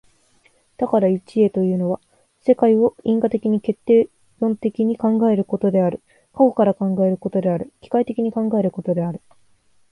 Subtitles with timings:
[0.77, 1.99] 多から一へというのは、
[2.39, 6.01] 世界を因果的に決定論的に考えることである、
[6.33, 9.21] 過去から考えることである、機械的に考えることである。